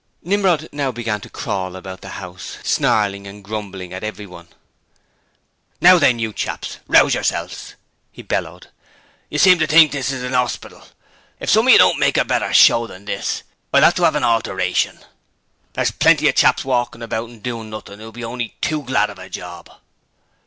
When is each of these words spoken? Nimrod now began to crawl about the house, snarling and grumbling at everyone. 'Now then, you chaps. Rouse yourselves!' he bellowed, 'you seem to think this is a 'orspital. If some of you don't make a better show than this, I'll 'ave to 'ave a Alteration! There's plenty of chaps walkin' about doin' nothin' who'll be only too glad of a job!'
Nimrod 0.23 0.67
now 0.71 0.91
began 0.91 1.21
to 1.21 1.29
crawl 1.29 1.75
about 1.75 2.01
the 2.01 2.09
house, 2.17 2.57
snarling 2.63 3.27
and 3.27 3.43
grumbling 3.43 3.93
at 3.93 4.03
everyone. 4.03 4.47
'Now 5.79 5.99
then, 5.99 6.17
you 6.17 6.33
chaps. 6.33 6.79
Rouse 6.87 7.13
yourselves!' 7.13 7.75
he 8.11 8.23
bellowed, 8.23 8.69
'you 9.29 9.37
seem 9.37 9.59
to 9.59 9.67
think 9.67 9.91
this 9.91 10.11
is 10.11 10.23
a 10.23 10.35
'orspital. 10.35 10.87
If 11.39 11.51
some 11.51 11.67
of 11.67 11.71
you 11.73 11.77
don't 11.77 11.99
make 11.99 12.17
a 12.17 12.25
better 12.25 12.51
show 12.51 12.87
than 12.87 13.05
this, 13.05 13.43
I'll 13.71 13.85
'ave 13.85 13.95
to 13.97 14.05
'ave 14.05 14.17
a 14.17 14.23
Alteration! 14.23 15.05
There's 15.73 15.91
plenty 15.91 16.27
of 16.29 16.33
chaps 16.33 16.65
walkin' 16.65 17.03
about 17.03 17.43
doin' 17.43 17.69
nothin' 17.69 17.99
who'll 17.99 18.11
be 18.11 18.23
only 18.23 18.55
too 18.59 18.81
glad 18.81 19.11
of 19.11 19.19
a 19.19 19.29
job!' 19.29 19.69